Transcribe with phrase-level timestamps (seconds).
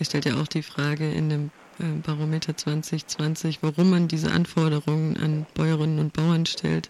[0.00, 5.18] Ihr stellt ja auch die Frage in dem äh, Barometer 2020, warum man diese Anforderungen
[5.18, 6.88] an Bäuerinnen und Bauern stellt,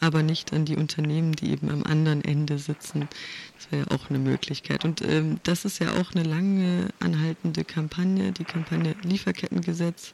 [0.00, 3.08] aber nicht an die Unternehmen, die eben am anderen Ende sitzen.
[3.56, 4.84] Das wäre ja auch eine Möglichkeit.
[4.84, 10.12] Und ähm, das ist ja auch eine lange anhaltende Kampagne, die Kampagne Lieferkettengesetz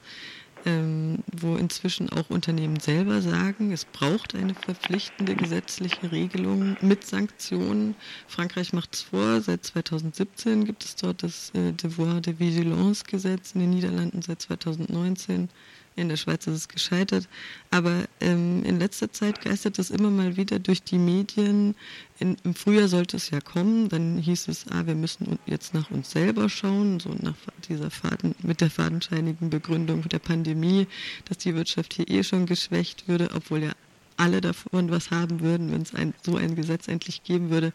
[0.66, 7.94] ähm, wo inzwischen auch Unternehmen selber sagen, es braucht eine verpflichtende gesetzliche Regelung mit Sanktionen.
[8.26, 13.52] Frankreich macht es vor, seit 2017 gibt es dort das äh, Devoir de Vigilance Gesetz,
[13.54, 15.48] in den Niederlanden seit 2019
[15.96, 17.28] in der Schweiz ist es gescheitert.
[17.70, 21.74] Aber ähm, in letzter Zeit geistert das immer mal wieder durch die Medien.
[22.18, 23.88] In, Im Frühjahr sollte es ja kommen.
[23.88, 27.36] Dann hieß es, ah, wir müssen jetzt nach uns selber schauen, so nach
[27.68, 30.86] dieser Faden, mit der fadenscheinigen Begründung der Pandemie,
[31.26, 33.72] dass die Wirtschaft hier eh schon geschwächt würde, obwohl ja
[34.16, 37.72] alle davon was haben würden, wenn es ein, so ein Gesetz endlich geben würde.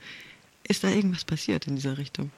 [0.68, 2.32] Ist da irgendwas passiert in dieser Richtung?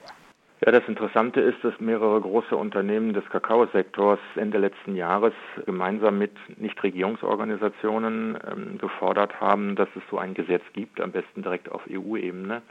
[0.64, 5.32] Ja, das Interessante ist, dass mehrere große Unternehmen des Kakaosektors Ende letzten Jahres
[5.66, 11.68] gemeinsam mit Nichtregierungsorganisationen ähm, gefordert haben, dass es so ein Gesetz gibt, am besten direkt
[11.68, 12.62] auf EU-Ebene.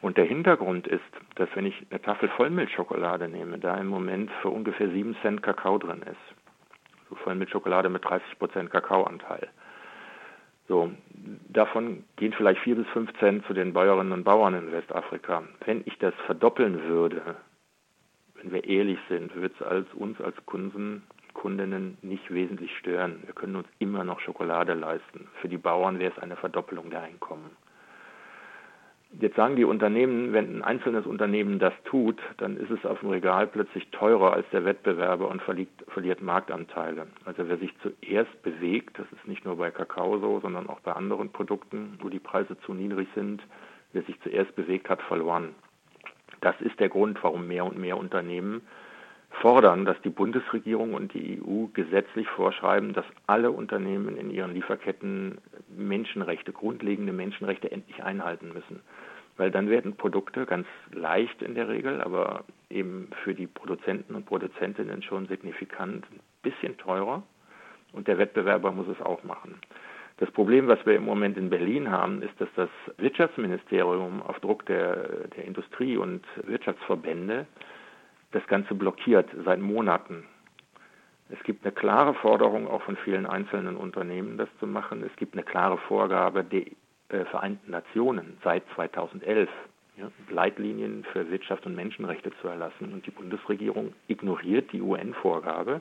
[0.00, 1.02] Und der Hintergrund ist,
[1.34, 5.78] dass wenn ich eine Tafel Vollmilchschokolade nehme, da im Moment für ungefähr 7 Cent Kakao
[5.78, 6.38] drin ist.
[7.10, 9.48] So Vollmilchschokolade mit 30 Prozent Kakaoanteil.
[10.66, 10.90] So,
[11.48, 15.42] davon gehen vielleicht vier bis fünf Cent zu den Bäuerinnen und Bauern in Westafrika.
[15.64, 17.36] Wenn ich das verdoppeln würde,
[18.34, 21.02] wenn wir ehrlich sind, würde es als uns als Kunden,
[21.34, 23.22] Kundinnen nicht wesentlich stören.
[23.24, 25.28] Wir können uns immer noch Schokolade leisten.
[25.40, 27.50] Für die Bauern wäre es eine Verdoppelung der Einkommen.
[29.20, 33.10] Jetzt sagen die Unternehmen, wenn ein einzelnes Unternehmen das tut, dann ist es auf dem
[33.10, 37.06] Regal plötzlich teurer als der Wettbewerber und verliert, verliert Marktanteile.
[37.24, 40.92] Also wer sich zuerst bewegt, das ist nicht nur bei Kakao so, sondern auch bei
[40.92, 43.42] anderen Produkten, wo die Preise zu niedrig sind,
[43.92, 45.54] wer sich zuerst bewegt hat, verloren.
[46.40, 48.62] Das ist der Grund, warum mehr und mehr Unternehmen
[49.40, 55.38] fordern, dass die Bundesregierung und die EU gesetzlich vorschreiben, dass alle Unternehmen in ihren Lieferketten
[55.68, 58.80] Menschenrechte, grundlegende Menschenrechte endlich einhalten müssen.
[59.36, 64.26] Weil dann werden Produkte ganz leicht in der Regel, aber eben für die Produzenten und
[64.26, 67.22] Produzentinnen schon signifikant ein bisschen teurer
[67.92, 69.60] und der Wettbewerber muss es auch machen.
[70.18, 74.64] Das Problem, was wir im Moment in Berlin haben, ist, dass das Wirtschaftsministerium auf Druck
[74.66, 77.46] der, der Industrie- und Wirtschaftsverbände
[78.34, 80.24] das Ganze blockiert seit Monaten.
[81.30, 85.02] Es gibt eine klare Forderung auch von vielen einzelnen Unternehmen, das zu machen.
[85.04, 86.66] Es gibt eine klare Vorgabe der
[87.08, 89.48] äh, Vereinten Nationen seit 2011,
[89.96, 92.92] ja, Leitlinien für Wirtschaft und Menschenrechte zu erlassen.
[92.92, 95.80] Und die Bundesregierung ignoriert die UN-Vorgabe.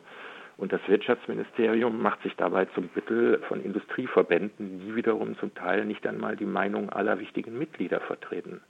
[0.56, 6.06] Und das Wirtschaftsministerium macht sich dabei zum Mittel von Industrieverbänden, die wiederum zum Teil nicht
[6.06, 8.62] einmal die Meinung aller wichtigen Mitglieder vertreten.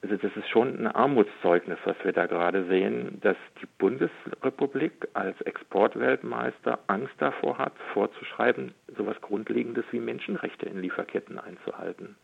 [0.00, 5.40] Also das ist schon ein Armutszeugnis, was wir da gerade sehen, dass die Bundesrepublik als
[5.40, 12.14] Exportweltmeister Angst davor hat, vorzuschreiben, so etwas Grundlegendes wie Menschenrechte in Lieferketten einzuhalten.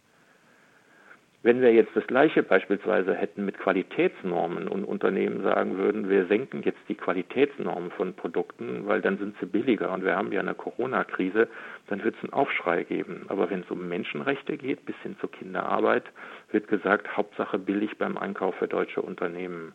[1.45, 6.63] Wenn wir jetzt das Gleiche beispielsweise hätten mit Qualitätsnormen und Unternehmen sagen würden, wir senken
[6.63, 10.55] jetzt die Qualitätsnormen von Produkten, weil dann sind sie billiger und wir haben ja eine
[10.55, 11.49] Corona-Krise,
[11.89, 13.27] dann wird es einen Aufschrei geben.
[13.29, 16.05] Aber wenn es um Menschenrechte geht, bis hin zur Kinderarbeit,
[16.51, 19.75] wird gesagt, Hauptsache billig beim Einkauf für deutsche Unternehmen.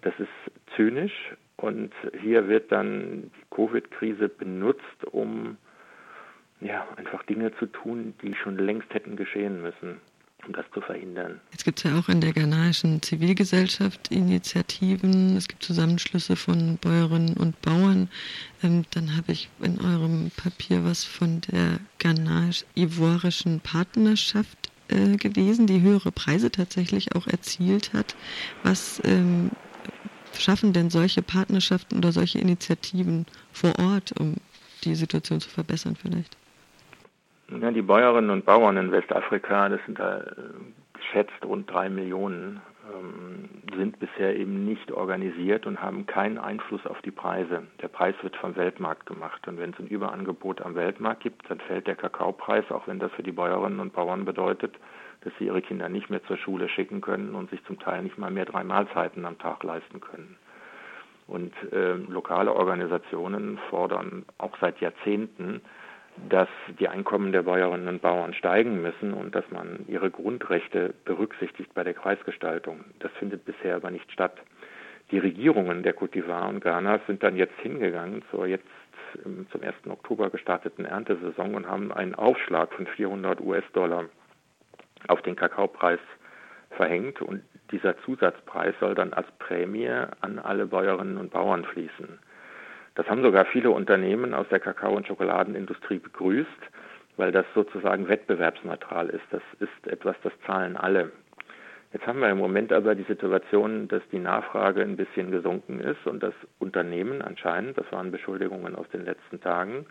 [0.00, 0.30] Das ist
[0.76, 1.92] zynisch und
[2.22, 5.58] hier wird dann die Covid-Krise benutzt, um
[6.62, 10.00] ja, einfach Dinge zu tun, die schon längst hätten geschehen müssen
[10.46, 11.40] um das zu verhindern.
[11.52, 17.36] Jetzt gibt es ja auch in der ghanaischen Zivilgesellschaft Initiativen, es gibt Zusammenschlüsse von Bäuerinnen
[17.36, 18.08] und Bauern.
[18.62, 25.80] Ähm, dann habe ich in eurem Papier was von der ghanasch-ivoirischen Partnerschaft äh, gelesen, die
[25.80, 28.14] höhere Preise tatsächlich auch erzielt hat.
[28.62, 29.50] Was ähm,
[30.38, 34.36] schaffen denn solche Partnerschaften oder solche Initiativen vor Ort, um
[34.84, 36.36] die Situation zu verbessern vielleicht?
[37.60, 40.24] Ja, die Bäuerinnen und Bauern in Westafrika, das sind da äh,
[40.94, 42.60] geschätzt rund drei Millionen,
[42.92, 47.62] ähm, sind bisher eben nicht organisiert und haben keinen Einfluss auf die Preise.
[47.80, 51.60] Der Preis wird vom Weltmarkt gemacht und wenn es ein Überangebot am Weltmarkt gibt, dann
[51.60, 54.74] fällt der Kakaopreis, auch wenn das für die Bäuerinnen und Bauern bedeutet,
[55.20, 58.18] dass sie ihre Kinder nicht mehr zur Schule schicken können und sich zum Teil nicht
[58.18, 60.36] mal mehr drei Mahlzeiten am Tag leisten können.
[61.26, 65.62] Und äh, lokale Organisationen fordern auch seit Jahrzehnten,
[66.28, 71.74] dass die Einkommen der Bäuerinnen und Bauern steigen müssen und dass man ihre Grundrechte berücksichtigt
[71.74, 72.84] bei der Kreisgestaltung.
[73.00, 74.36] Das findet bisher aber nicht statt.
[75.10, 78.64] Die Regierungen der d'Ivoire und Ghana sind dann jetzt hingegangen zur jetzt
[79.22, 79.74] zum 1.
[79.88, 84.06] Oktober gestarteten Erntesaison und haben einen Aufschlag von 400 US-Dollar
[85.08, 86.00] auf den Kakaopreis
[86.70, 89.88] verhängt und dieser Zusatzpreis soll dann als Prämie
[90.20, 92.18] an alle Bäuerinnen und Bauern fließen.
[92.94, 96.48] Das haben sogar viele Unternehmen aus der Kakao- und Schokoladenindustrie begrüßt,
[97.16, 99.24] weil das sozusagen wettbewerbsneutral ist.
[99.30, 101.10] Das ist etwas, das zahlen alle.
[101.92, 106.06] Jetzt haben wir im Moment aber die Situation, dass die Nachfrage ein bisschen gesunken ist
[106.06, 109.86] und das Unternehmen anscheinend, das waren Beschuldigungen aus den letzten Tagen,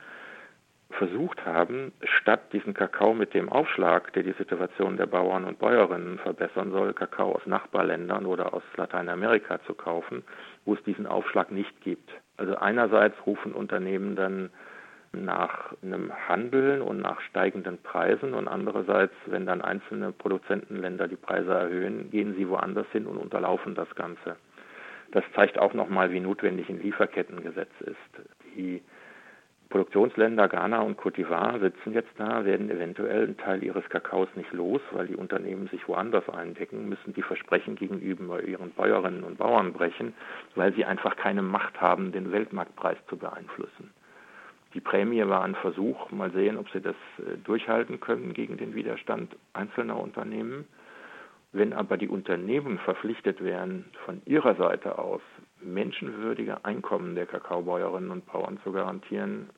[0.93, 6.19] versucht haben, statt diesen Kakao mit dem Aufschlag, der die Situation der Bauern und Bäuerinnen
[6.19, 10.23] verbessern soll, Kakao aus Nachbarländern oder aus Lateinamerika zu kaufen,
[10.65, 12.09] wo es diesen Aufschlag nicht gibt.
[12.37, 14.49] Also einerseits rufen Unternehmen dann
[15.13, 21.53] nach einem Handeln und nach steigenden Preisen und andererseits, wenn dann einzelne Produzentenländer die Preise
[21.53, 24.37] erhöhen, gehen sie woanders hin und unterlaufen das Ganze.
[25.11, 28.27] Das zeigt auch nochmal, wie notwendig ein Lieferkettengesetz ist.
[28.55, 28.81] Die
[29.73, 34.53] Produktionsländer Ghana und Cote d'Ivoire sitzen jetzt da, werden eventuell einen Teil ihres Kakaos nicht
[34.53, 39.73] los, weil die Unternehmen sich woanders eindecken, müssen die Versprechen gegenüber ihren Bäuerinnen und Bauern
[39.73, 40.13] brechen,
[40.53, 43.89] weil sie einfach keine Macht haben, den Weltmarktpreis zu beeinflussen.
[44.75, 48.75] Die Prämie war ein Versuch, mal sehen, ob sie das äh, durchhalten können gegen den
[48.75, 50.67] Widerstand einzelner Unternehmen.
[51.51, 55.21] Wenn aber die Unternehmen verpflichtet wären, von ihrer Seite aus
[55.61, 59.49] menschenwürdige Einkommen der Kakaobäuerinnen und Bauern zu garantieren,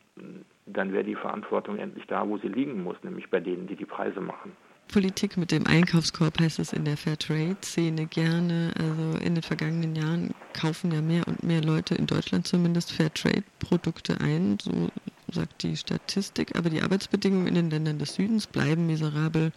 [0.65, 3.85] dann wäre die Verantwortung endlich da, wo sie liegen muss, nämlich bei denen, die die
[3.85, 4.51] Preise machen.
[4.87, 8.71] Politik mit dem Einkaufskorb heißt es in der Fairtrade-Szene gerne.
[8.77, 14.21] Also in den vergangenen Jahren kaufen ja mehr und mehr Leute in Deutschland zumindest Fairtrade-Produkte
[14.21, 14.89] ein, so
[15.31, 16.55] sagt die Statistik.
[16.55, 19.51] Aber die Arbeitsbedingungen in den Ländern des Südens bleiben miserabel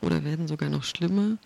[0.00, 1.36] oder werden sogar noch schlimmer.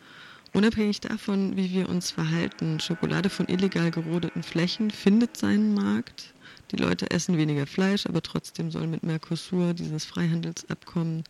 [0.52, 6.32] Unabhängig davon, wie wir uns verhalten, Schokolade von illegal gerodeten Flächen findet seinen Markt.
[6.70, 11.24] Die Leute essen weniger Fleisch, aber trotzdem soll mit Mercosur dieses Freihandelsabkommen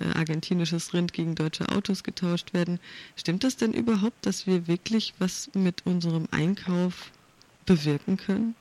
[0.00, 2.80] äh, argentinisches Rind gegen deutsche Autos getauscht werden.
[3.16, 7.12] Stimmt das denn überhaupt, dass wir wirklich was mit unserem Einkauf
[7.66, 8.56] bewirken können?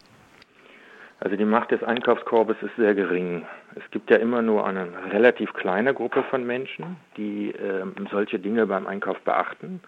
[1.20, 3.46] Also die Macht des Einkaufskorbes ist sehr gering.
[3.76, 8.68] Es gibt ja immer nur eine relativ kleine Gruppe von Menschen, die ähm, solche Dinge
[8.68, 9.80] beim Einkauf beachten.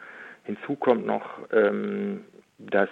[0.46, 2.22] Hinzu kommt noch, ähm,
[2.58, 2.90] dass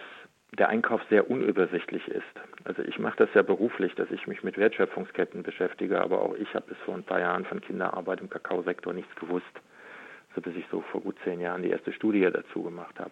[0.59, 2.23] der Einkauf sehr unübersichtlich ist.
[2.63, 6.53] Also ich mache das ja beruflich, dass ich mich mit Wertschöpfungsketten beschäftige, aber auch ich
[6.53, 9.45] habe bis vor ein paar Jahren von Kinderarbeit im Kakaosektor nichts gewusst,
[10.35, 13.11] so bis ich so vor gut zehn Jahren die erste Studie dazu gemacht habe.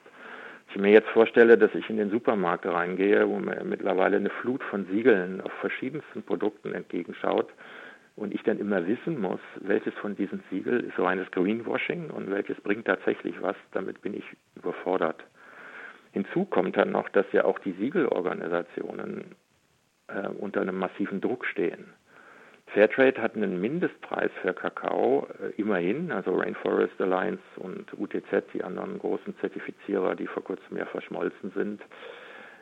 [0.69, 4.63] Ich mir jetzt vorstelle, dass ich in den Supermarkt reingehe, wo mir mittlerweile eine Flut
[4.63, 7.49] von Siegeln auf verschiedensten Produkten entgegenschaut
[8.15, 12.59] und ich dann immer wissen muss, welches von diesen Siegeln ist reines Greenwashing und welches
[12.61, 14.23] bringt tatsächlich was, damit bin ich
[14.55, 15.21] überfordert.
[16.11, 19.35] Hinzu kommt dann noch, dass ja auch die Siegelorganisationen
[20.07, 21.93] äh, unter einem massiven Druck stehen.
[22.73, 28.97] Fairtrade hat einen Mindestpreis für Kakao, äh, immerhin, also Rainforest Alliance und UTZ, die anderen
[28.99, 31.81] großen Zertifizierer, die vor kurzem ja verschmolzen sind,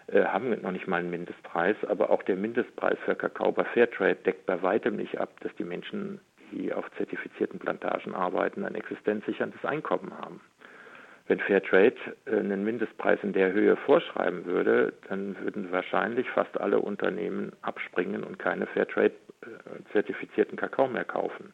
[0.08, 4.16] äh, haben noch nicht mal einen Mindestpreis, aber auch der Mindestpreis für Kakao bei Fairtrade
[4.16, 6.20] deckt bei weitem nicht ab, dass die Menschen,
[6.52, 10.42] die auf zertifizierten Plantagen arbeiten, ein existenzsicherndes Einkommen haben.
[11.30, 11.96] Wenn Fairtrade
[12.26, 18.24] äh, einen Mindestpreis in der Höhe vorschreiben würde, dann würden wahrscheinlich fast alle Unternehmen abspringen
[18.24, 21.54] und keine Fairtrade-zertifizierten äh, Kakao mehr kaufen.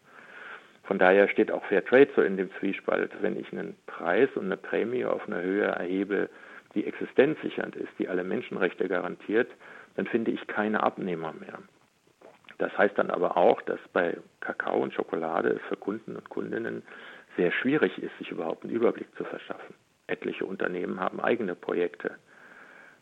[0.86, 3.12] Von daher steht auch Fairtrade so in dem Zwiespalt.
[3.22, 6.30] Wenn ich einen Preis und eine Prämie auf eine Höhe erhebe,
[6.74, 9.50] die existenzsichernd ist, die alle Menschenrechte garantiert,
[9.98, 11.60] dann finde ich keine Abnehmer mehr.
[12.58, 16.84] Das heißt dann aber auch, dass bei Kakao und Schokolade für Kunden und Kundinnen
[17.36, 19.76] sehr schwierig ist, sich überhaupt einen Überblick zu verschaffen.
[20.08, 22.12] Etliche Unternehmen haben eigene Projekte.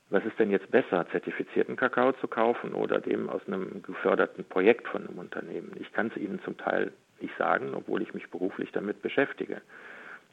[0.09, 4.87] Was ist denn jetzt besser, zertifizierten Kakao zu kaufen oder dem aus einem geförderten Projekt
[4.87, 5.71] von einem Unternehmen?
[5.79, 9.61] Ich kann es Ihnen zum Teil nicht sagen, obwohl ich mich beruflich damit beschäftige.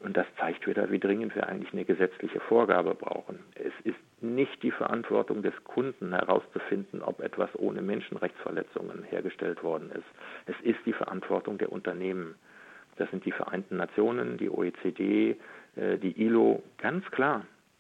[0.01, 3.39] Und das zeigt wieder, wie dringend wir eigentlich eine gesetzliche Vorgabe brauchen.
[3.55, 10.07] Es ist nicht die Verantwortung des Kunden herauszufinden, ob etwas ohne Menschenrechtsverletzungen hergestellt worden ist.
[10.47, 12.35] Es ist die Verantwortung der Unternehmen.
[12.97, 15.37] Das sind die Vereinten Nationen, die OECD,
[15.77, 17.47] äh, die ILO, ganz klar.